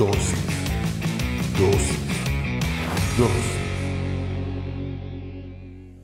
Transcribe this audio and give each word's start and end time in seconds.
Dosis. 0.00 0.32
Dosis. 1.58 2.00
Dosis. 3.18 3.58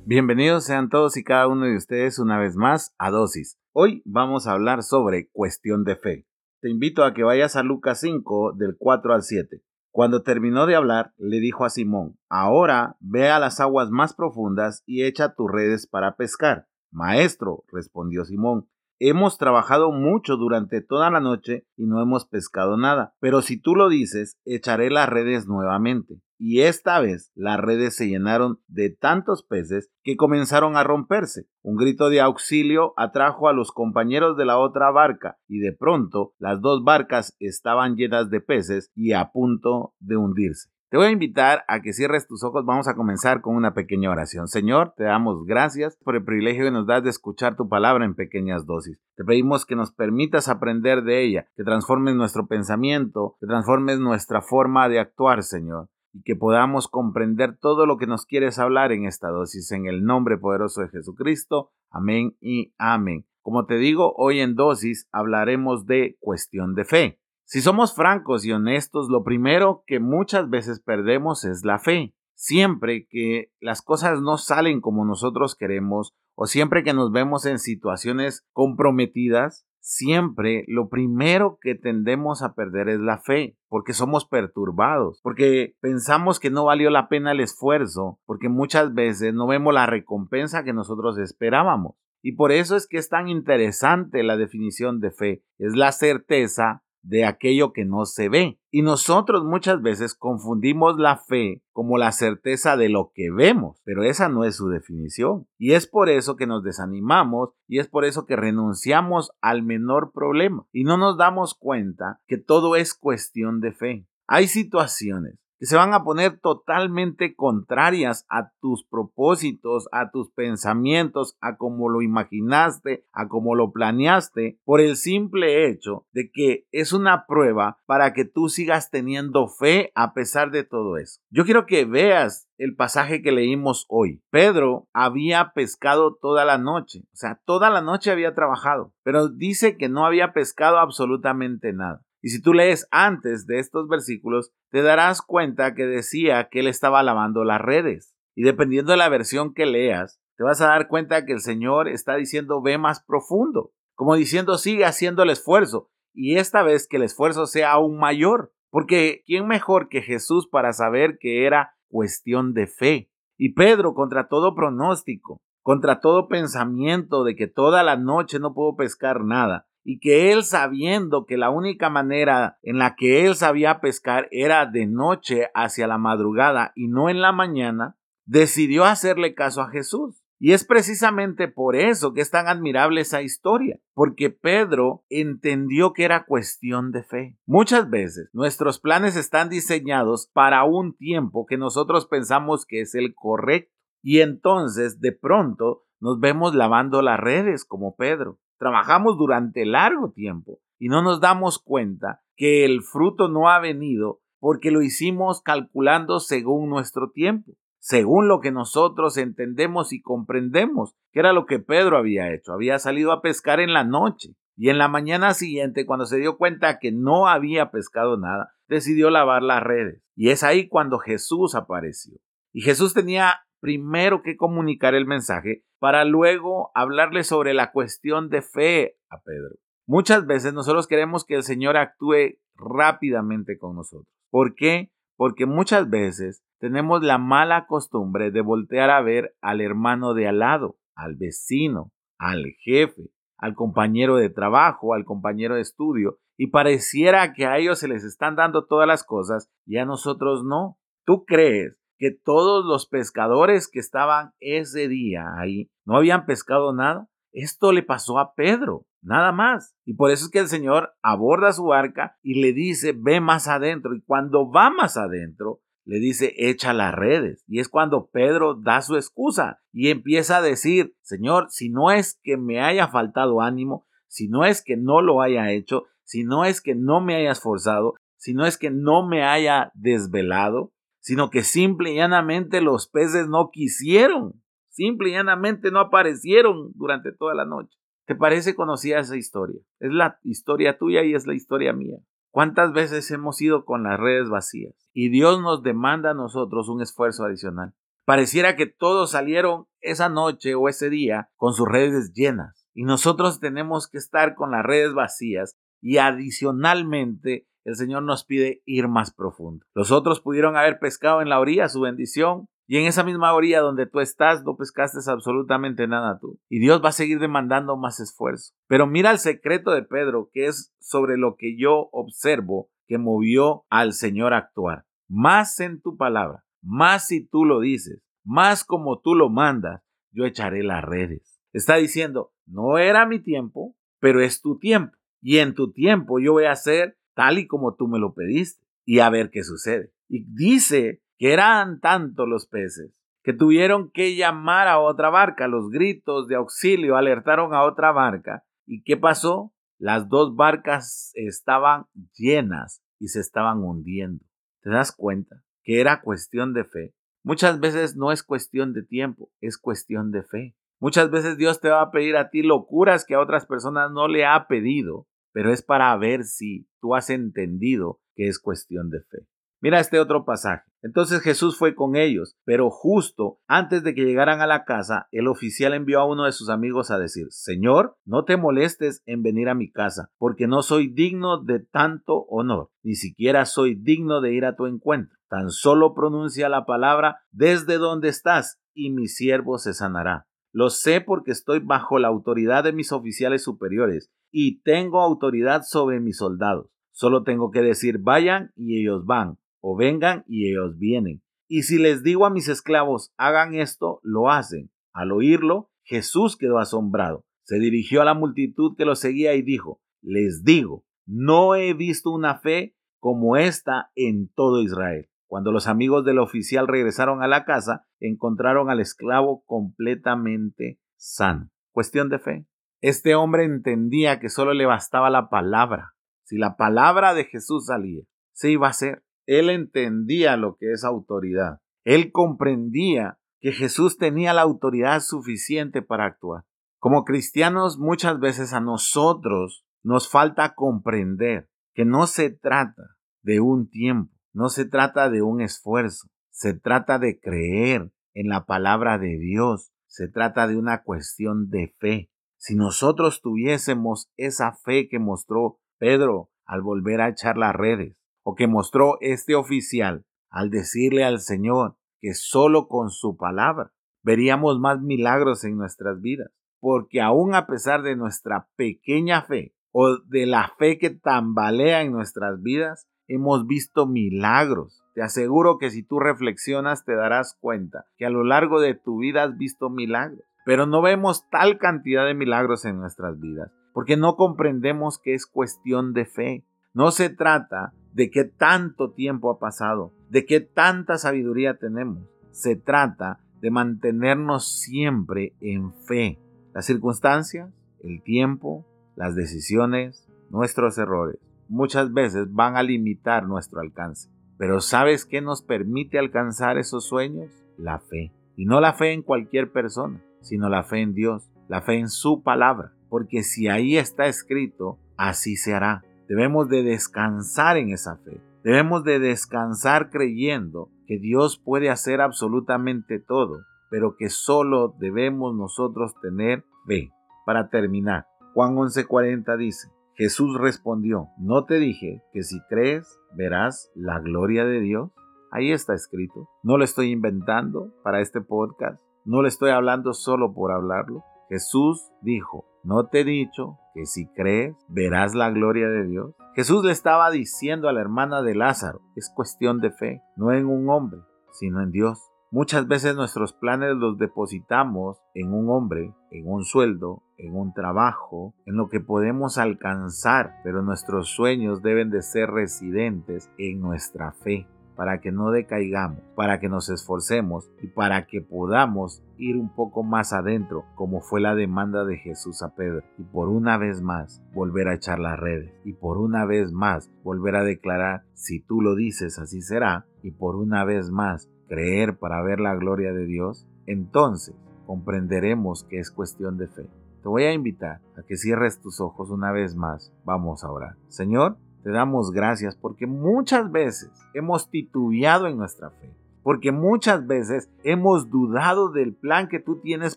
Bienvenidos 0.04 0.64
sean 0.64 0.90
todos 0.90 1.16
y 1.16 1.24
cada 1.24 1.48
uno 1.48 1.64
de 1.64 1.78
ustedes 1.78 2.19
una 2.19 2.38
vez 2.38 2.56
más 2.56 2.94
a 2.98 3.08
Dosis. 3.10 3.58
Hoy 3.72 4.03
vamos 4.04 4.46
a 4.46 4.53
hablar 4.53 4.82
sobre 4.82 5.30
cuestión 5.30 5.85
de 5.85 5.96
fe. 5.96 6.26
Te 6.60 6.69
invito 6.69 7.04
a 7.04 7.14
que 7.14 7.22
vayas 7.22 7.56
a 7.56 7.62
Lucas 7.62 7.98
5 8.01 8.53
del 8.53 8.76
4 8.78 9.14
al 9.14 9.22
7. 9.22 9.62
Cuando 9.90 10.22
terminó 10.22 10.67
de 10.67 10.74
hablar, 10.76 11.15
le 11.17 11.40
dijo 11.40 11.65
a 11.65 11.71
Simón, 11.71 12.19
Ahora 12.28 12.99
ve 13.01 13.31
a 13.31 13.38
las 13.38 13.60
aguas 13.60 13.88
más 13.88 14.13
profundas 14.13 14.83
y 14.85 15.04
echa 15.04 15.35
tus 15.35 15.51
redes 15.51 15.87
para 15.87 16.16
pescar. 16.16 16.69
Maestro, 16.91 17.65
respondió 17.73 18.27
Simón, 18.27 18.69
Hemos 18.98 19.37
trabajado 19.37 19.92
mucho 19.92 20.37
durante 20.37 20.80
toda 20.80 21.10
la 21.10 21.20
noche 21.20 21.66
y 21.77 21.87
no 21.87 22.01
hemos 22.01 22.27
pescado 22.27 22.79
nada, 22.79 23.15
pero 23.20 23.43
si 23.43 23.61
tú 23.61 23.75
lo 23.75 23.91
dices, 23.91 24.39
echaré 24.47 24.91
las 24.91 25.09
redes 25.09 25.47
nuevamente. 25.47 26.23
Y 26.39 26.62
esta 26.62 27.01
vez 27.01 27.30
las 27.34 27.59
redes 27.61 27.97
se 27.97 28.09
llenaron 28.09 28.61
de 28.69 28.91
tantos 28.91 29.43
peces 29.43 29.91
que 30.03 30.17
comenzaron 30.17 30.77
a 30.77 30.84
romperse. 30.84 31.47
Un 31.62 31.77
grito 31.77 32.09
de 32.09 32.20
auxilio 32.20 32.93
atrajo 32.97 33.48
a 33.48 33.53
los 33.53 33.73
compañeros 33.73 34.37
de 34.37 34.45
la 34.45 34.59
otra 34.59 34.91
barca 34.91 35.39
y 35.47 35.59
de 35.59 35.73
pronto 35.73 36.34
las 36.39 36.61
dos 36.61 36.84
barcas 36.84 37.37
estaban 37.39 37.97
llenas 37.97 38.31
de 38.31 38.41
peces 38.41 38.91
y 38.95 39.12
a 39.12 39.31
punto 39.33 39.95
de 39.98 40.17
hundirse. 40.17 40.70
Te 40.89 40.97
voy 40.97 41.07
a 41.07 41.11
invitar 41.11 41.65
a 41.67 41.83
que 41.83 41.93
cierres 41.93 42.29
tus 42.29 42.45
ojos. 42.45 42.65
Vamos 42.65 42.87
a 42.87 42.95
comenzar 42.95 43.41
con 43.41 43.57
una 43.57 43.75
pequeña 43.75 44.09
oración. 44.09 44.47
Señor, 44.47 44.95
te 44.97 45.03
damos 45.03 45.45
gracias 45.45 45.99
por 46.05 46.15
el 46.15 46.25
privilegio 46.25 46.65
que 46.65 46.71
nos 46.71 46.87
das 46.87 47.03
de 47.03 47.11
escuchar 47.11 47.57
tu 47.57 47.69
palabra 47.69 48.05
en 48.05 48.15
pequeñas 48.15 48.67
dosis. 48.67 48.97
Te 49.17 49.25
pedimos 49.25 49.67
que 49.67 49.75
nos 49.75 49.91
permitas 49.91 50.49
aprender 50.49 51.03
de 51.03 51.25
ella, 51.25 51.49
que 51.57 51.65
transformes 51.65 52.15
nuestro 52.15 52.47
pensamiento, 52.47 53.37
que 53.41 53.49
transformes 53.49 53.99
nuestra 53.99 54.43
forma 54.43 54.89
de 54.89 55.01
actuar, 55.01 55.43
Señor, 55.43 55.89
y 56.12 56.23
que 56.23 56.37
podamos 56.37 56.87
comprender 56.87 57.56
todo 57.56 57.84
lo 57.84 57.97
que 57.97 58.06
nos 58.06 58.25
quieres 58.25 58.61
hablar 58.61 58.93
en 58.93 59.06
esta 59.06 59.28
dosis. 59.31 59.73
En 59.73 59.87
el 59.87 60.05
nombre 60.05 60.39
poderoso 60.39 60.83
de 60.83 60.89
Jesucristo. 60.89 61.73
Amén 61.91 62.37
y 62.41 62.73
amén. 62.78 63.27
Como 63.43 63.67
te 63.67 63.75
digo, 63.75 64.15
hoy 64.17 64.39
en 64.39 64.55
dosis 64.55 65.09
hablaremos 65.11 65.87
de 65.87 66.17
cuestión 66.21 66.77
de 66.77 66.84
fe. 66.84 67.21
Si 67.48 67.61
somos 67.61 67.94
francos 67.94 68.44
y 68.44 68.50
honestos, 68.50 69.06
lo 69.08 69.22
primero 69.22 69.84
que 69.86 70.00
muchas 70.00 70.50
veces 70.50 70.80
perdemos 70.80 71.44
es 71.44 71.64
la 71.64 71.78
fe. 71.78 72.12
Siempre 72.34 73.06
que 73.08 73.53
las 73.61 73.83
cosas 73.83 74.20
no 74.20 74.36
salen 74.36 74.80
como 74.80 75.05
nosotros 75.05 75.55
queremos 75.55 76.12
o 76.34 76.47
siempre 76.47 76.83
que 76.83 76.92
nos 76.92 77.12
vemos 77.12 77.47
en 77.47 77.61
situaciones 77.61 78.44
comprometidas, 78.53 79.64
siempre 79.78 80.64
lo 80.66 80.88
primero 80.88 81.58
que 81.61 81.77
tendemos 81.77 82.42
a 82.42 82.55
perder 82.55 82.88
es 82.88 82.98
la 82.98 83.19
fe, 83.19 83.56
porque 83.69 83.92
somos 83.92 84.27
perturbados, 84.27 85.20
porque 85.22 85.77
pensamos 85.81 86.41
que 86.41 86.50
no 86.50 86.64
valió 86.64 86.91
la 86.91 87.08
pena 87.08 87.31
el 87.31 87.38
esfuerzo, 87.38 88.19
porque 88.27 88.48
muchas 88.48 88.92
veces 88.92 89.33
no 89.33 89.47
vemos 89.47 89.72
la 89.72 89.86
recompensa 89.86 90.64
que 90.64 90.72
nosotros 90.72 91.16
esperábamos. 91.19 91.94
Y 92.22 92.33
por 92.33 92.50
eso 92.50 92.75
es 92.75 92.88
que 92.88 92.98
es 92.98 93.08
tan 93.08 93.28
interesante 93.28 94.25
la 94.25 94.36
definición 94.36 94.98
de 94.98 95.12
fe, 95.12 95.44
es 95.58 95.77
la 95.77 95.92
certeza 95.92 96.83
de 97.07 97.25
aquello 97.25 97.73
que 97.73 97.85
no 97.85 98.05
se 98.05 98.29
ve. 98.29 98.59
Y 98.71 98.83
nosotros 98.83 99.45
muchas 99.45 99.81
veces 99.81 100.15
confundimos 100.15 100.99
la 100.99 101.17
fe 101.17 101.62
como 101.73 101.99
la 101.99 102.12
certeza 102.12 102.77
de 102.77 102.89
lo 102.89 103.12
que 103.15 103.31
vemos, 103.31 103.81
pero 103.85 104.03
esa 104.05 104.29
no 104.29 104.45
es 104.45 104.57
su 104.57 104.69
definición. 104.69 105.47
Y 105.57 105.73
es 105.73 105.87
por 105.87 106.09
eso 106.09 106.37
que 106.37 106.47
nos 106.47 106.62
desanimamos 106.62 107.51
y 107.69 107.79
es 107.79 107.89
por 107.89 108.05
eso 108.05 108.27
que 108.27 108.37
renunciamos 108.37 109.31
al 109.41 109.62
menor 109.62 110.12
problema 110.12 110.67
y 110.73 110.84
no 110.84 110.97
nos 110.97 111.17
damos 111.17 111.55
cuenta 111.55 112.21
que 112.27 112.39
todo 112.39 112.77
es 112.77 112.95
cuestión 112.95 113.61
de 113.61 113.73
fe. 113.73 114.07
Hay 114.27 114.49
situaciones 114.49 115.39
que 115.59 115.67
se 115.67 115.77
van 115.77 115.95
a 115.95 116.05
poner 116.05 116.39
totalmente 116.39 117.35
contrarias 117.35 118.27
a 118.29 118.51
tus 118.61 118.85
propósitos, 118.85 119.89
a 119.93 120.11
tus 120.11 120.31
pensamientos, 120.31 121.37
a 121.41 121.56
como 121.56 121.89
lo 121.89 122.03
imaginaste, 122.03 123.05
a 123.12 123.28
como 123.28 123.55
lo 123.55 123.72
planeaste, 123.72 124.59
por 124.65 124.81
el 124.81 124.97
simple 124.97 125.69
hecho 125.69 126.06
de 126.12 126.31
que 126.31 126.66
es 126.72 126.93
una 126.93 127.27
prueba 127.27 127.78
para 127.87 128.12
que 128.12 128.25
tú 128.25 128.49
sigas 128.49 128.91
teniendo 128.91 129.49
fe 129.49 129.93
a 129.95 130.15
pesar 130.15 130.50
de 130.50 130.65
todo 130.65 130.97
eso. 130.99 131.21
Yo 131.31 131.45
quiero 131.45 131.66
que 131.66 131.84
veas 131.84 132.49
el 132.59 132.75
pasaje 132.75 133.22
que 133.22 133.33
leímos 133.33 133.87
hoy. 133.89 134.22
Pedro 134.31 134.89
había 134.93 135.53
pescado 135.55 136.15
toda 136.15 136.45
la 136.45 136.59
noche, 136.59 137.00
o 137.12 137.16
sea, 137.16 137.41
toda 137.45 137.71
la 137.71 137.83
noche 137.83 138.11
había 138.11 138.34
trabajado, 138.34 138.93
pero 139.03 139.28
dice 139.28 139.77
que 139.77 139.89
no 139.89 140.06
había 140.06 140.33
pescado 140.33 140.78
absolutamente 140.78 141.72
nada. 141.72 142.06
Y 142.22 142.31
si 142.31 142.41
tú 142.41 142.54
lees 142.54 142.88
antes 142.91 143.47
de 143.47 143.59
estos 143.59 143.88
versículos, 143.88 144.53
te 144.71 144.82
darás 144.82 145.22
cuenta 145.22 145.75
que 145.75 145.84
decía 145.87 146.49
que 146.50 146.60
él 146.60 146.66
estaba 146.66 147.03
lavando 147.03 147.44
las 147.44 147.60
redes. 147.60 148.15
Y 148.34 148.43
dependiendo 148.43 148.93
de 148.93 148.99
la 148.99 149.09
versión 149.09 149.54
que 149.54 149.66
leas, 149.66 150.21
te 150.37 150.44
vas 150.44 150.60
a 150.60 150.66
dar 150.66 150.88
cuenta 150.88 151.25
que 151.25 151.32
el 151.32 151.41
Señor 151.41 151.88
está 151.88 152.16
diciendo 152.16 152.60
ve 152.60 152.78
más 152.78 153.03
profundo, 153.03 153.72
como 153.94 154.15
diciendo 154.15 154.59
sigue 154.59 154.84
haciendo 154.84 155.22
el 155.22 155.31
esfuerzo. 155.31 155.91
Y 156.12 156.37
esta 156.37 156.62
vez 156.62 156.87
que 156.87 156.97
el 156.97 157.03
esfuerzo 157.03 157.47
sea 157.47 157.72
aún 157.72 157.99
mayor, 157.99 158.53
porque 158.71 159.22
¿quién 159.27 159.47
mejor 159.47 159.88
que 159.88 160.03
Jesús 160.03 160.48
para 160.48 160.72
saber 160.72 161.19
que 161.19 161.47
era 161.47 161.75
cuestión 161.88 162.53
de 162.53 162.66
fe? 162.66 163.10
Y 163.38 163.54
Pedro, 163.54 163.94
contra 163.94 164.28
todo 164.28 164.54
pronóstico, 164.54 165.41
contra 165.62 166.00
todo 166.00 166.28
pensamiento 166.28 167.25
de 167.25 167.37
que 167.37 167.47
toda 167.47 167.83
la 167.83 167.97
noche 167.97 168.38
no 168.38 168.54
puedo 168.54 168.77
pescar 168.77 169.25
nada, 169.25 169.66
y 169.88 170.00
que 170.00 170.32
él 170.32 170.42
sabiendo 170.42 171.26
que 171.26 171.36
la 171.36 171.50
única 171.50 171.91
manera 171.91 172.58
en 172.64 172.78
la 172.78 172.97
que 172.97 173.24
él 173.24 173.36
sabía 173.36 173.80
pescar 173.80 174.26
era 174.32 174.66
de 174.66 174.84
noche 174.84 175.48
hacia 175.54 175.86
la 175.86 175.97
madrugada 175.97 176.72
y 176.74 176.88
no 176.88 177.08
en 177.08 177.20
la 177.22 177.30
mañana, 177.30 177.97
decidió 178.24 178.84
hacerle 178.84 179.34
caso 179.34 179.60
a 179.62 179.70
Jesús. 179.70 180.24
Y 180.41 180.52
es 180.54 180.64
precisamente 180.64 181.47
por 181.47 181.76
eso 181.76 182.14
que 182.14 182.20
es 182.20 182.32
tan 182.32 182.48
admirable 182.48 183.00
esa 183.00 183.22
historia, 183.22 183.78
porque 183.94 184.28
Pedro 184.28 185.04
entendió 185.08 185.92
que 185.92 186.04
era 186.04 186.26
cuestión 186.26 186.91
de 186.91 187.04
fe. 187.04 187.38
Muchas 187.47 187.88
veces 187.88 188.28
nuestros 188.32 188.80
planes 188.80 189.14
están 189.14 189.48
diseñados 189.48 190.28
para 190.32 190.64
un 190.64 190.97
tiempo 190.97 191.47
que 191.47 191.58
nosotros 191.58 192.06
pensamos 192.06 192.66
que 192.66 192.80
es 192.80 192.97
el 192.97 193.14
correcto, 193.14 193.72
y 194.03 194.18
entonces 194.18 195.00
de 195.00 195.12
pronto 195.12 195.84
nos 196.00 196.18
vemos 196.18 196.56
lavando 196.56 197.03
las 197.03 197.20
redes 197.20 197.64
como 197.64 197.94
Pedro. 197.94 198.41
Trabajamos 198.59 199.19
durante 199.19 199.65
largo 199.67 200.12
tiempo 200.12 200.61
y 200.78 200.89
no 200.89 201.03
nos 201.03 201.21
damos 201.21 201.59
cuenta 201.59 202.22
que 202.37 202.65
el 202.65 202.83
fruto 202.83 203.28
no 203.28 203.49
ha 203.49 203.61
venido 203.61 204.21
porque 204.39 204.71
lo 204.71 204.83
hicimos 204.83 205.43
calculando 205.43 206.21
según 206.21 206.69
nuestro 206.69 207.11
tiempo, 207.11 207.53
según 207.78 208.28
lo 208.28 208.41
que 208.41 208.53
nosotros 208.53 209.16
entendemos 209.16 209.93
y 209.93 210.00
comprendemos, 210.00 210.95
que 211.12 211.21
era 211.21 211.33
lo 211.33 211.47
que 211.47 211.59
Pedro 211.59 211.97
había 211.97 212.33
hecho. 212.33 212.53
Había 212.53 212.78
salido 212.78 213.12
a 213.12 213.22
pescar 213.22 213.61
en 213.61 213.72
la 213.72 213.84
noche 213.84 214.34
y 214.56 214.71
en 214.71 214.78
la 214.78 214.89
mañana 214.89 215.34
siguiente, 215.34 215.84
cuando 215.84 216.06
se 216.06 216.19
dio 216.19 216.39
cuenta 216.39 216.78
que 216.78 216.91
no 216.91 217.28
había 217.28 217.71
pescado 217.71 218.16
nada, 218.19 218.55
decidió 218.69 219.11
lavar 219.11 219.43
las 219.43 219.62
redes. 219.62 220.03
Y 220.15 220.31
es 220.31 220.43
ahí 220.43 220.69
cuando 220.69 220.99
Jesús 220.99 221.55
apareció. 221.55 222.19
Y 222.53 222.62
Jesús 222.62 222.95
tenía 222.95 223.46
primero 223.61 224.22
que 224.22 224.37
comunicar 224.37 224.94
el 224.94 225.06
mensaje 225.06 225.65
para 225.78 226.05
luego 226.05 226.71
hablarle 226.75 227.25
sobre 227.25 227.55
la 227.55 227.72
cuestión 227.72 228.28
de 228.28 228.43
fe 228.43 228.97
a 229.11 229.21
Pedro. 229.21 229.56
Muchas 229.87 230.27
veces 230.27 230.53
nosotros 230.53 230.87
queremos 230.87 231.25
que 231.25 231.34
el 231.34 231.43
Señor 231.43 231.77
actúe 231.77 232.39
rápidamente 232.56 233.59
con 233.59 233.77
nosotros. 233.77 234.09
¿Por 234.31 234.55
qué? 234.55 234.91
Porque 235.16 235.47
muchas 235.47 235.89
veces 235.89 236.43
tenemos 236.59 237.03
la 237.03 237.19
mala 237.19 237.66
costumbre 237.66 238.31
de 238.31 238.41
voltear 238.41 238.91
a 238.91 239.00
ver 239.03 239.37
al 239.41 239.61
hermano 239.61 240.15
de 240.15 240.27
al 240.27 240.41
lado, 240.41 240.77
al 240.95 241.15
vecino, 241.16 241.93
al 242.19 242.45
jefe, 242.65 243.11
al 243.39 243.55
compañero 243.55 244.16
de 244.16 244.31
trabajo, 244.31 244.95
al 244.95 245.05
compañero 245.05 245.55
de 245.55 245.61
estudio, 245.61 246.19
y 246.39 246.49
pareciera 246.49 247.33
que 247.33 247.47
a 247.47 247.59
ellos 247.59 247.78
se 247.78 247.89
les 247.89 248.04
están 248.04 248.36
dando 248.36 248.66
todas 248.66 248.86
las 248.86 249.04
cosas 249.04 249.51
y 249.65 249.78
a 249.78 249.84
nosotros 249.84 250.45
no. 250.45 250.78
¿Tú 251.04 251.25
crees 251.25 251.78
que 251.98 252.10
todos 252.10 252.65
los 252.65 252.87
pescadores 252.87 253.69
que 253.71 253.78
estaban 253.78 254.33
ese 254.41 254.89
día 254.89 255.25
ahí 255.39 255.71
no 255.84 255.97
habían 255.97 256.26
pescado 256.26 256.75
nada. 256.75 257.08
Esto 257.32 257.72
le 257.72 257.82
pasó 257.82 258.19
a 258.19 258.34
Pedro, 258.34 258.87
nada 259.02 259.32
más. 259.32 259.75
Y 259.84 259.94
por 259.94 260.10
eso 260.10 260.25
es 260.26 260.31
que 260.31 260.38
el 260.38 260.48
Señor 260.48 260.94
aborda 261.02 261.52
su 261.52 261.64
barca 261.64 262.16
y 262.22 262.40
le 262.40 262.52
dice, 262.52 262.94
ve 262.96 263.20
más 263.20 263.46
adentro. 263.48 263.94
Y 263.94 264.02
cuando 264.02 264.50
va 264.50 264.70
más 264.70 264.96
adentro, 264.96 265.60
le 265.84 266.00
dice, 266.00 266.34
echa 266.37 266.72
las 266.72 266.94
redes. 266.94 267.44
Y 267.46 267.60
es 267.60 267.69
cuando 267.69 268.08
Pedro 268.10 268.54
da 268.54 268.82
su 268.82 268.96
excusa 268.96 269.60
y 269.72 269.90
empieza 269.90 270.38
a 270.38 270.42
decir, 270.42 270.96
Señor, 271.02 271.46
si 271.50 271.70
no 271.70 271.90
es 271.90 272.19
que 272.22 272.37
me 272.37 272.60
haya 272.60 272.88
faltado 272.88 273.40
ánimo, 273.40 273.87
si 274.08 274.28
no 274.28 274.44
es 274.44 274.62
que 274.62 274.76
no 274.76 275.00
lo 275.00 275.22
haya 275.22 275.52
hecho, 275.52 275.84
si 276.02 276.25
no 276.25 276.44
es 276.44 276.60
que 276.60 276.75
no 276.75 277.00
me 277.00 277.16
haya 277.16 277.32
esforzado, 277.32 277.94
si 278.16 278.34
no 278.34 278.46
es 278.46 278.58
que 278.58 278.70
no 278.70 279.06
me 279.06 279.25
haya 279.25 279.70
desvelado, 279.75 280.72
sino 281.06 281.30
que 281.30 281.44
simple 281.44 281.92
y 281.92 281.96
llanamente 281.98 282.60
los 282.60 282.88
peces 282.88 283.28
no 283.28 283.50
quisieron, 283.52 284.42
simple 284.70 285.10
y 285.10 285.12
llanamente 285.12 285.70
no 285.70 285.78
aparecieron 285.78 286.72
durante 286.74 287.12
toda 287.12 287.32
la 287.32 287.44
noche. 287.44 287.78
¿Te 288.06 288.16
parece 288.16 288.56
conocida 288.56 288.98
esa 288.98 289.16
historia? 289.16 289.60
Es 289.78 289.92
la 289.92 290.18
historia 290.24 290.78
tuya 290.78 291.04
y 291.04 291.14
es 291.14 291.28
la 291.28 291.34
historia 291.34 291.72
mía. 291.72 291.98
¿Cuántas 292.32 292.72
veces 292.72 293.08
hemos 293.12 293.40
ido 293.40 293.64
con 293.64 293.84
las 293.84 294.00
redes 294.00 294.28
vacías? 294.28 294.74
Y 294.92 295.10
Dios 295.10 295.40
nos 295.40 295.62
demanda 295.62 296.10
a 296.10 296.14
nosotros 296.14 296.68
un 296.68 296.82
esfuerzo 296.82 297.22
adicional. 297.22 297.72
Pareciera 298.04 298.56
que 298.56 298.66
todos 298.66 299.12
salieron 299.12 299.66
esa 299.80 300.08
noche 300.08 300.56
o 300.56 300.68
ese 300.68 300.90
día 300.90 301.30
con 301.36 301.54
sus 301.54 301.68
redes 301.68 302.14
llenas. 302.14 302.66
Y 302.74 302.82
nosotros 302.82 303.38
tenemos 303.38 303.88
que 303.88 303.98
estar 303.98 304.34
con 304.34 304.50
las 304.50 304.64
redes 304.64 304.92
vacías 304.92 305.56
y 305.80 305.98
adicionalmente 305.98 307.46
el 307.66 307.74
Señor 307.74 308.04
nos 308.04 308.24
pide 308.24 308.62
ir 308.64 308.86
más 308.86 309.12
profundo. 309.12 309.66
Los 309.74 309.90
otros 309.90 310.20
pudieron 310.20 310.56
haber 310.56 310.78
pescado 310.78 311.20
en 311.20 311.28
la 311.28 311.40
orilla 311.40 311.68
su 311.68 311.80
bendición 311.80 312.48
y 312.68 312.78
en 312.78 312.86
esa 312.86 313.02
misma 313.02 313.34
orilla 313.34 313.60
donde 313.60 313.86
tú 313.86 313.98
estás 313.98 314.44
no 314.44 314.56
pescaste 314.56 314.98
absolutamente 315.10 315.88
nada 315.88 316.20
tú. 316.20 316.38
Y 316.48 316.60
Dios 316.60 316.80
va 316.82 316.90
a 316.90 316.92
seguir 316.92 317.18
demandando 317.18 317.76
más 317.76 317.98
esfuerzo. 317.98 318.54
Pero 318.68 318.86
mira 318.86 319.10
el 319.10 319.18
secreto 319.18 319.72
de 319.72 319.82
Pedro, 319.82 320.30
que 320.32 320.46
es 320.46 320.72
sobre 320.78 321.16
lo 321.16 321.34
que 321.36 321.56
yo 321.58 321.88
observo 321.90 322.70
que 322.86 322.98
movió 322.98 323.64
al 323.68 323.94
Señor 323.94 324.32
a 324.32 324.38
actuar. 324.38 324.84
Más 325.08 325.58
en 325.58 325.80
tu 325.80 325.96
palabra, 325.96 326.44
más 326.62 327.08
si 327.08 327.26
tú 327.26 327.44
lo 327.44 327.58
dices, 327.58 328.00
más 328.24 328.62
como 328.62 329.00
tú 329.00 329.16
lo 329.16 329.28
mandas, 329.28 329.82
yo 330.12 330.24
echaré 330.24 330.62
las 330.62 330.84
redes. 330.84 331.40
Está 331.52 331.76
diciendo, 331.76 332.32
no 332.46 332.78
era 332.78 333.06
mi 333.06 333.18
tiempo, 333.18 333.74
pero 333.98 334.20
es 334.20 334.40
tu 334.40 334.56
tiempo. 334.56 334.96
Y 335.20 335.38
en 335.38 335.54
tu 335.54 335.72
tiempo 335.72 336.20
yo 336.20 336.34
voy 336.34 336.44
a 336.44 336.52
hacer 336.52 336.96
tal 337.16 337.38
y 337.38 337.46
como 337.48 337.74
tú 337.74 337.88
me 337.88 337.98
lo 337.98 338.14
pediste 338.14 338.64
y 338.84 339.00
a 339.00 339.10
ver 339.10 339.30
qué 339.30 339.42
sucede. 339.42 339.90
Y 340.08 340.24
dice 340.32 341.02
que 341.18 341.32
eran 341.32 341.80
tantos 341.80 342.28
los 342.28 342.46
peces 342.46 342.92
que 343.24 343.32
tuvieron 343.32 343.90
que 343.90 344.14
llamar 344.14 344.68
a 344.68 344.78
otra 344.78 345.10
barca. 345.10 345.48
Los 345.48 345.70
gritos 345.70 346.28
de 346.28 346.36
auxilio 346.36 346.96
alertaron 346.96 347.54
a 347.54 347.64
otra 347.64 347.90
barca. 347.90 348.44
¿Y 348.66 348.84
qué 348.84 348.96
pasó? 348.96 349.52
Las 349.78 350.08
dos 350.08 350.36
barcas 350.36 351.10
estaban 351.14 351.86
llenas 352.14 352.84
y 353.00 353.08
se 353.08 353.20
estaban 353.20 353.58
hundiendo. 353.64 354.24
¿Te 354.62 354.70
das 354.70 354.92
cuenta? 354.92 355.42
Que 355.64 355.80
era 355.80 356.02
cuestión 356.02 356.52
de 356.52 356.64
fe. 356.64 356.94
Muchas 357.24 357.58
veces 357.58 357.96
no 357.96 358.12
es 358.12 358.22
cuestión 358.22 358.72
de 358.72 358.84
tiempo, 358.84 359.30
es 359.40 359.58
cuestión 359.58 360.12
de 360.12 360.22
fe. 360.22 360.54
Muchas 360.78 361.10
veces 361.10 361.36
Dios 361.36 361.60
te 361.60 361.70
va 361.70 361.82
a 361.82 361.90
pedir 361.90 362.16
a 362.16 362.30
ti 362.30 362.42
locuras 362.42 363.04
que 363.04 363.14
a 363.14 363.20
otras 363.20 363.46
personas 363.46 363.90
no 363.90 364.06
le 364.06 364.24
ha 364.24 364.46
pedido 364.46 365.08
pero 365.36 365.52
es 365.52 365.60
para 365.60 365.94
ver 365.98 366.24
si 366.24 366.66
tú 366.80 366.94
has 366.94 367.10
entendido 367.10 368.00
que 368.14 368.26
es 368.26 368.38
cuestión 368.38 368.88
de 368.88 369.00
fe. 369.00 369.26
Mira 369.60 369.80
este 369.80 370.00
otro 370.00 370.24
pasaje. 370.24 370.62
Entonces 370.80 371.20
Jesús 371.20 371.58
fue 371.58 371.74
con 371.74 371.94
ellos, 371.94 372.38
pero 372.46 372.70
justo 372.70 373.40
antes 373.46 373.82
de 373.82 373.94
que 373.94 374.06
llegaran 374.06 374.40
a 374.40 374.46
la 374.46 374.64
casa, 374.64 375.08
el 375.10 375.28
oficial 375.28 375.74
envió 375.74 376.00
a 376.00 376.06
uno 376.06 376.24
de 376.24 376.32
sus 376.32 376.48
amigos 376.48 376.90
a 376.90 376.98
decir, 376.98 377.26
Señor, 377.28 377.98
no 378.06 378.24
te 378.24 378.38
molestes 378.38 379.02
en 379.04 379.22
venir 379.22 379.50
a 379.50 379.54
mi 379.54 379.70
casa, 379.70 380.08
porque 380.16 380.46
no 380.46 380.62
soy 380.62 380.88
digno 380.88 381.44
de 381.44 381.60
tanto 381.60 382.22
honor, 382.30 382.70
ni 382.82 382.94
siquiera 382.94 383.44
soy 383.44 383.74
digno 383.74 384.22
de 384.22 384.32
ir 384.32 384.46
a 384.46 384.56
tu 384.56 384.64
encuentro. 384.64 385.18
Tan 385.28 385.50
solo 385.50 385.92
pronuncia 385.92 386.48
la 386.48 386.64
palabra 386.64 387.18
desde 387.30 387.76
donde 387.76 388.08
estás, 388.08 388.58
y 388.72 388.90
mi 388.90 389.06
siervo 389.06 389.58
se 389.58 389.74
sanará. 389.74 390.28
Lo 390.56 390.70
sé 390.70 391.02
porque 391.02 391.32
estoy 391.32 391.58
bajo 391.58 391.98
la 391.98 392.08
autoridad 392.08 392.64
de 392.64 392.72
mis 392.72 392.90
oficiales 392.90 393.44
superiores 393.44 394.10
y 394.32 394.62
tengo 394.62 395.02
autoridad 395.02 395.64
sobre 395.64 396.00
mis 396.00 396.16
soldados. 396.16 396.70
Solo 396.92 397.24
tengo 397.24 397.50
que 397.50 397.60
decir 397.60 397.98
vayan 397.98 398.52
y 398.56 398.80
ellos 398.80 399.04
van, 399.04 399.36
o 399.60 399.76
vengan 399.76 400.24
y 400.26 400.50
ellos 400.50 400.78
vienen. 400.78 401.20
Y 401.46 401.64
si 401.64 401.76
les 401.76 402.02
digo 402.02 402.24
a 402.24 402.30
mis 402.30 402.48
esclavos 402.48 403.12
hagan 403.18 403.54
esto, 403.54 404.00
lo 404.02 404.30
hacen. 404.30 404.70
Al 404.94 405.12
oírlo, 405.12 405.68
Jesús 405.82 406.38
quedó 406.38 406.58
asombrado. 406.58 407.26
Se 407.42 407.58
dirigió 407.58 408.00
a 408.00 408.06
la 408.06 408.14
multitud 408.14 408.76
que 408.78 408.86
lo 408.86 408.96
seguía 408.96 409.34
y 409.34 409.42
dijo, 409.42 409.82
les 410.00 410.42
digo, 410.42 410.86
no 411.04 411.54
he 411.54 411.74
visto 411.74 412.10
una 412.10 412.38
fe 412.38 412.74
como 412.98 413.36
esta 413.36 413.90
en 413.94 414.30
todo 414.34 414.62
Israel. 414.62 415.10
Cuando 415.26 415.52
los 415.52 415.67
amigos 415.67 416.05
del 416.05 416.19
oficial 416.19 416.69
regresaron 416.69 417.23
a 417.23 417.28
la 417.28 417.44
casa, 417.44 417.87
encontraron 418.00 418.70
al 418.70 418.81
esclavo 418.81 419.43
completamente 419.44 420.81
sano. 420.96 421.50
Cuestión 421.73 422.08
de 422.08 422.19
fe. 422.19 422.46
Este 422.81 423.14
hombre 423.14 423.44
entendía 423.44 424.20
que 424.20 424.28
solo 424.28 424.55
le 424.55 424.67
bastaba 424.67 425.11
la 425.11 425.28
palabra. 425.28 425.94
Si 426.25 426.37
la 426.38 426.56
palabra 426.56 427.14
de 427.14 427.25
Jesús 427.25 427.67
salía, 427.67 428.05
se 428.32 428.50
iba 428.50 428.67
a 428.67 428.70
hacer. 428.70 429.05
Él 429.26 429.50
entendía 429.50 430.37
lo 430.37 430.56
que 430.56 430.73
es 430.73 430.84
autoridad. 430.84 431.61
Él 431.84 432.12
comprendía 432.12 433.19
que 433.40 433.52
Jesús 433.52 433.96
tenía 433.96 434.32
la 434.32 434.43
autoridad 434.43 435.00
suficiente 435.00 435.82
para 435.82 436.06
actuar. 436.06 436.44
Como 436.78 437.05
cristianos 437.05 437.78
muchas 437.78 438.20
veces 438.20 438.52
a 438.52 438.61
nosotros 438.61 439.64
nos 439.82 440.08
falta 440.08 440.55
comprender 440.55 441.49
que 441.75 441.84
no 441.84 442.06
se 442.06 442.31
trata 442.31 442.96
de 443.23 443.40
un 443.40 443.69
tiempo, 443.69 444.15
no 444.36 444.50
se 444.50 444.66
trata 444.66 445.08
de 445.08 445.22
un 445.22 445.40
esfuerzo, 445.40 446.08
se 446.30 446.52
trata 446.52 446.98
de 446.98 447.18
creer 447.18 447.90
en 448.12 448.28
la 448.28 448.44
palabra 448.44 448.98
de 448.98 449.16
Dios, 449.16 449.72
se 449.86 450.08
trata 450.08 450.46
de 450.46 450.58
una 450.58 450.82
cuestión 450.82 451.48
de 451.48 451.74
fe. 451.78 452.10
Si 452.36 452.54
nosotros 452.54 453.22
tuviésemos 453.22 454.10
esa 454.18 454.52
fe 454.52 454.88
que 454.90 454.98
mostró 454.98 455.58
Pedro 455.78 456.28
al 456.44 456.60
volver 456.60 457.00
a 457.00 457.08
echar 457.08 457.38
las 457.38 457.54
redes, 457.54 457.96
o 458.24 458.34
que 458.34 458.46
mostró 458.46 458.98
este 459.00 459.34
oficial 459.34 460.04
al 460.28 460.50
decirle 460.50 461.02
al 461.04 461.20
Señor 461.20 461.78
que 462.02 462.12
solo 462.12 462.68
con 462.68 462.90
su 462.90 463.16
palabra 463.16 463.72
veríamos 464.02 464.60
más 464.60 464.82
milagros 464.82 465.44
en 465.44 465.56
nuestras 465.56 466.02
vidas, 466.02 466.30
porque 466.60 467.00
aún 467.00 467.34
a 467.34 467.46
pesar 467.46 467.80
de 467.80 467.96
nuestra 467.96 468.50
pequeña 468.54 469.22
fe 469.22 469.54
o 469.72 469.96
de 469.96 470.26
la 470.26 470.52
fe 470.58 470.76
que 470.76 470.90
tambalea 470.90 471.80
en 471.80 471.92
nuestras 471.92 472.42
vidas, 472.42 472.86
hemos 473.08 473.46
visto 473.46 473.86
milagros. 473.86 474.82
Te 474.94 475.02
aseguro 475.02 475.58
que 475.58 475.70
si 475.70 475.82
tú 475.82 476.00
reflexionas 476.00 476.84
te 476.84 476.94
darás 476.94 477.36
cuenta 477.40 477.86
que 477.98 478.06
a 478.06 478.10
lo 478.10 478.24
largo 478.24 478.60
de 478.60 478.74
tu 478.74 478.98
vida 478.98 479.24
has 479.24 479.36
visto 479.36 479.68
milagros, 479.68 480.24
pero 480.44 480.66
no 480.66 480.80
vemos 480.80 481.28
tal 481.28 481.58
cantidad 481.58 482.06
de 482.06 482.14
milagros 482.14 482.64
en 482.64 482.78
nuestras 482.78 483.20
vidas, 483.20 483.50
porque 483.72 483.96
no 483.96 484.16
comprendemos 484.16 484.98
que 484.98 485.14
es 485.14 485.26
cuestión 485.26 485.92
de 485.92 486.06
fe. 486.06 486.44
No 486.72 486.90
se 486.90 487.10
trata 487.10 487.72
de 487.92 488.10
qué 488.10 488.24
tanto 488.24 488.92
tiempo 488.92 489.30
ha 489.30 489.38
pasado, 489.38 489.92
de 490.08 490.24
qué 490.24 490.40
tanta 490.40 490.98
sabiduría 490.98 491.58
tenemos. 491.58 492.04
Se 492.30 492.56
trata 492.56 493.18
de 493.40 493.50
mantenernos 493.50 494.60
siempre 494.60 495.34
en 495.40 495.72
fe. 495.72 496.18
Las 496.54 496.66
circunstancias, 496.66 497.50
el 497.82 498.02
tiempo, 498.02 498.66
las 498.94 499.14
decisiones, 499.14 500.08
nuestros 500.30 500.78
errores 500.78 501.18
muchas 501.48 501.93
veces 501.93 502.32
van 502.32 502.56
a 502.56 502.62
limitar 502.62 503.26
nuestro 503.26 503.61
alcance. 503.61 504.11
Pero 504.38 504.61
¿sabes 504.61 505.04
qué 505.04 505.20
nos 505.20 505.42
permite 505.42 505.99
alcanzar 505.99 506.59
esos 506.59 506.87
sueños? 506.87 507.30
La 507.56 507.78
fe. 507.78 508.12
Y 508.37 508.44
no 508.44 508.61
la 508.61 508.75
fe 508.75 508.92
en 508.92 509.02
cualquier 509.02 509.50
persona, 509.50 510.02
sino 510.20 510.49
la 510.49 510.62
fe 510.62 510.82
en 510.82 510.94
Dios, 510.94 511.30
la 511.49 511.62
fe 511.62 511.78
en 511.78 511.88
su 511.88 512.23
palabra. 512.23 512.73
Porque 512.90 513.23
si 513.23 513.49
ahí 513.49 513.78
está 513.78 514.06
escrito, 514.06 514.78
así 514.97 515.37
se 515.37 515.54
hará. 515.54 515.85
Debemos 516.09 516.49
de 516.49 516.62
descansar 516.62 517.56
en 517.56 517.70
esa 517.70 517.97
fe. 517.97 518.20
Debemos 518.44 518.85
de 518.85 518.99
descansar 518.99 519.90
creyendo 519.90 520.70
que 520.87 520.99
Dios 520.99 521.40
puede 521.42 521.70
hacer 521.70 522.00
absolutamente 522.00 523.00
todo, 523.00 523.40
pero 523.70 523.97
que 523.97 524.09
solo 524.09 524.75
debemos 524.78 525.35
nosotros 525.35 525.94
tener 526.00 526.44
fe. 526.66 526.92
Para 527.25 527.49
terminar, 527.49 528.06
Juan 528.35 528.54
11:40 528.54 529.37
dice, 529.37 529.68
Jesús 529.96 530.36
respondió, 530.38 531.08
¿no 531.16 531.46
te 531.46 531.54
dije 531.54 532.02
que 532.12 532.22
si 532.22 532.38
crees 532.50 533.00
verás 533.16 533.70
la 533.74 533.98
gloria 533.98 534.44
de 534.44 534.60
Dios? 534.60 534.90
Ahí 535.32 535.52
está 535.52 535.72
escrito. 535.72 536.28
No 536.42 536.58
lo 536.58 536.64
estoy 536.64 536.90
inventando 536.90 537.72
para 537.82 538.02
este 538.02 538.20
podcast. 538.20 538.78
No 539.06 539.22
le 539.22 539.28
estoy 539.28 539.50
hablando 539.50 539.94
solo 539.94 540.34
por 540.34 540.52
hablarlo. 540.52 541.02
Jesús 541.30 541.90
dijo, 542.02 542.44
¿no 542.62 542.88
te 542.88 543.00
he 543.00 543.04
dicho 543.04 543.58
que 543.72 543.86
si 543.86 544.06
crees 544.08 544.54
verás 544.68 545.14
la 545.14 545.30
gloria 545.30 545.68
de 545.68 545.86
Dios? 545.86 546.14
Jesús 546.34 546.62
le 546.62 546.72
estaba 546.72 547.10
diciendo 547.10 547.66
a 547.70 547.72
la 547.72 547.80
hermana 547.80 548.20
de 548.20 548.34
Lázaro, 548.34 548.82
es 548.96 549.10
cuestión 549.14 549.60
de 549.60 549.70
fe, 549.70 550.02
no 550.14 550.30
en 550.30 550.46
un 550.46 550.68
hombre, 550.68 551.00
sino 551.32 551.62
en 551.62 551.70
Dios. 551.70 552.10
Muchas 552.30 552.68
veces 552.68 552.96
nuestros 552.96 553.32
planes 553.32 553.74
los 553.76 553.96
depositamos 553.96 554.98
en 555.14 555.32
un 555.32 555.48
hombre, 555.48 555.94
en 556.10 556.30
un 556.30 556.44
sueldo, 556.44 557.02
en 557.18 557.35
un 557.35 557.52
trabajo, 557.52 558.35
en 558.44 558.56
lo 558.56 558.68
que 558.68 558.80
podemos 558.80 559.38
alcanzar, 559.38 560.37
pero 560.44 560.62
nuestros 560.62 561.08
sueños 561.08 561.62
deben 561.62 561.90
de 561.90 562.02
ser 562.02 562.30
residentes 562.30 563.30
en 563.38 563.61
nuestra 563.61 564.12
fe 564.12 564.46
para 564.76 565.00
que 565.00 565.11
no 565.11 565.30
decaigamos, 565.30 566.00
para 566.14 566.38
que 566.38 566.49
nos 566.49 566.68
esforcemos 566.68 567.50
y 567.62 567.66
para 567.68 568.06
que 568.06 568.20
podamos 568.20 569.02
ir 569.16 569.37
un 569.37 569.49
poco 569.49 569.82
más 569.82 570.12
adentro, 570.12 570.64
como 570.75 571.00
fue 571.00 571.20
la 571.20 571.35
demanda 571.35 571.85
de 571.85 571.96
Jesús 571.96 572.42
a 572.42 572.54
Pedro, 572.54 572.82
y 572.99 573.02
por 573.02 573.28
una 573.28 573.56
vez 573.56 573.80
más 573.80 574.23
volver 574.35 574.68
a 574.68 574.75
echar 574.75 574.99
las 574.99 575.18
redes, 575.18 575.50
y 575.64 575.73
por 575.73 575.96
una 575.96 576.26
vez 576.26 576.52
más 576.52 576.90
volver 577.02 577.37
a 577.37 577.44
declarar, 577.44 578.04
si 578.12 578.40
tú 578.40 578.61
lo 578.61 578.75
dices, 578.75 579.18
así 579.18 579.40
será, 579.40 579.87
y 580.02 580.11
por 580.11 580.37
una 580.37 580.64
vez 580.64 580.90
más 580.90 581.30
creer 581.49 581.96
para 581.96 582.23
ver 582.23 582.38
la 582.38 582.54
gloria 582.54 582.92
de 582.92 583.06
Dios, 583.06 583.49
entonces 583.66 584.35
comprenderemos 584.66 585.64
que 585.64 585.78
es 585.78 585.90
cuestión 585.90 586.37
de 586.37 586.49
fe. 586.49 586.68
Te 587.06 587.10
voy 587.10 587.22
a 587.22 587.32
invitar 587.32 587.78
a 587.96 588.02
que 588.02 588.16
cierres 588.16 588.60
tus 588.60 588.80
ojos 588.80 589.10
una 589.10 589.30
vez 589.30 589.54
más. 589.54 589.92
Vamos 590.04 590.42
a 590.42 590.50
orar. 590.50 590.75
Señor, 590.88 591.36
te 591.62 591.70
damos 591.70 592.10
gracias 592.10 592.56
porque 592.56 592.88
muchas 592.88 593.52
veces 593.52 593.92
hemos 594.12 594.50
titubeado 594.50 595.28
en 595.28 595.36
nuestra 595.36 595.70
fe, 595.70 595.94
porque 596.25 596.50
muchas 596.50 597.06
veces 597.06 597.48
hemos 597.62 598.10
dudado 598.10 598.72
del 598.72 598.92
plan 598.92 599.28
que 599.28 599.38
tú 599.38 599.60
tienes 599.60 599.96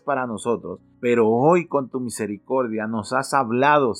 para 0.00 0.28
nosotros, 0.28 0.78
pero 1.00 1.28
hoy 1.28 1.66
con 1.66 1.88
tu 1.88 1.98
misericordia 1.98 2.86
nos 2.86 3.12
has 3.12 3.34
hablado, 3.34 3.92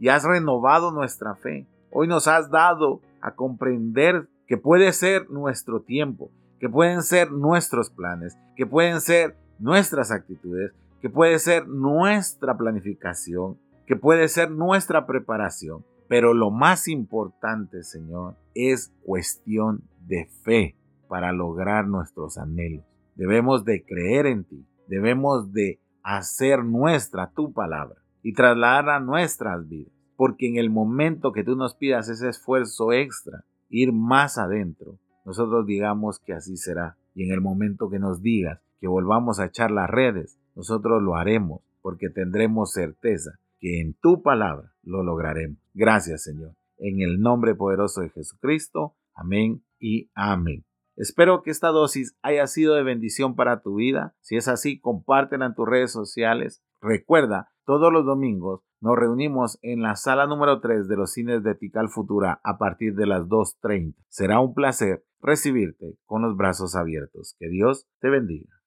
y 0.00 0.08
has 0.08 0.24
renovado 0.24 0.90
nuestra 0.90 1.36
fe. 1.36 1.68
Hoy 1.92 2.08
nos 2.08 2.26
has 2.26 2.50
dado 2.50 3.00
a 3.20 3.36
comprender 3.36 4.28
que 4.48 4.56
puede 4.56 4.92
ser 4.92 5.30
nuestro 5.30 5.82
tiempo, 5.82 6.32
que 6.58 6.68
pueden 6.68 7.04
ser 7.04 7.30
nuestros 7.30 7.88
planes, 7.88 8.36
que 8.56 8.66
pueden 8.66 9.00
ser 9.00 9.36
nuestras 9.60 10.10
actitudes, 10.10 10.72
que 11.00 11.10
puede 11.10 11.38
ser 11.38 11.68
nuestra 11.68 12.56
planificación, 12.56 13.58
que 13.86 13.96
puede 13.96 14.28
ser 14.28 14.50
nuestra 14.50 15.06
preparación. 15.06 15.84
Pero 16.08 16.34
lo 16.34 16.50
más 16.50 16.88
importante, 16.88 17.82
Señor, 17.82 18.36
es 18.54 18.92
cuestión 19.04 19.82
de 20.06 20.26
fe 20.42 20.76
para 21.08 21.32
lograr 21.32 21.86
nuestros 21.86 22.38
anhelos. 22.38 22.84
Debemos 23.14 23.64
de 23.64 23.84
creer 23.84 24.26
en 24.26 24.44
ti, 24.44 24.66
debemos 24.86 25.52
de 25.52 25.80
hacer 26.02 26.64
nuestra 26.64 27.30
tu 27.30 27.52
palabra 27.52 27.96
y 28.22 28.32
trasladarla 28.32 28.96
a 28.96 29.00
nuestras 29.00 29.68
vidas. 29.68 29.92
Porque 30.16 30.48
en 30.48 30.56
el 30.56 30.70
momento 30.70 31.32
que 31.32 31.44
tú 31.44 31.54
nos 31.54 31.74
pidas 31.74 32.08
ese 32.08 32.28
esfuerzo 32.28 32.92
extra, 32.92 33.44
ir 33.68 33.92
más 33.92 34.38
adentro, 34.38 34.98
nosotros 35.24 35.66
digamos 35.66 36.18
que 36.18 36.32
así 36.32 36.56
será. 36.56 36.96
Y 37.14 37.24
en 37.24 37.32
el 37.32 37.40
momento 37.40 37.90
que 37.90 37.98
nos 37.98 38.22
digas 38.22 38.60
que 38.80 38.88
volvamos 38.88 39.40
a 39.40 39.46
echar 39.46 39.70
las 39.70 39.90
redes, 39.90 40.38
nosotros 40.58 41.00
lo 41.00 41.14
haremos 41.14 41.62
porque 41.82 42.10
tendremos 42.10 42.72
certeza 42.72 43.38
que 43.60 43.80
en 43.80 43.94
tu 43.94 44.22
palabra 44.22 44.74
lo 44.82 45.04
lograremos. 45.04 45.58
Gracias 45.72 46.24
Señor. 46.24 46.56
En 46.78 47.00
el 47.00 47.20
nombre 47.20 47.54
poderoso 47.54 48.00
de 48.00 48.10
Jesucristo. 48.10 48.96
Amén 49.14 49.62
y 49.78 50.10
amén. 50.14 50.64
Espero 50.96 51.42
que 51.42 51.52
esta 51.52 51.68
dosis 51.68 52.16
haya 52.22 52.44
sido 52.48 52.74
de 52.74 52.82
bendición 52.82 53.36
para 53.36 53.62
tu 53.62 53.76
vida. 53.76 54.16
Si 54.20 54.36
es 54.36 54.48
así, 54.48 54.80
compártela 54.80 55.46
en 55.46 55.54
tus 55.54 55.68
redes 55.68 55.92
sociales. 55.92 56.60
Recuerda, 56.80 57.52
todos 57.64 57.92
los 57.92 58.04
domingos 58.04 58.62
nos 58.80 58.96
reunimos 58.96 59.60
en 59.62 59.82
la 59.82 59.94
sala 59.94 60.26
número 60.26 60.60
3 60.60 60.88
de 60.88 60.96
los 60.96 61.12
cines 61.12 61.44
de 61.44 61.54
Tical 61.54 61.88
Futura 61.88 62.40
a 62.42 62.58
partir 62.58 62.96
de 62.96 63.06
las 63.06 63.22
2.30. 63.28 63.94
Será 64.08 64.40
un 64.40 64.54
placer 64.54 65.04
recibirte 65.20 65.98
con 66.04 66.22
los 66.22 66.36
brazos 66.36 66.74
abiertos. 66.74 67.36
Que 67.38 67.48
Dios 67.48 67.86
te 68.00 68.10
bendiga. 68.10 68.57